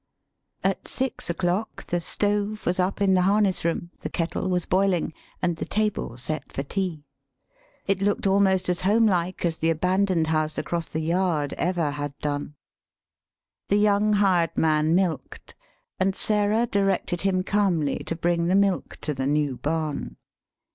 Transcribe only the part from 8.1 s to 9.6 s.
almost as homelike as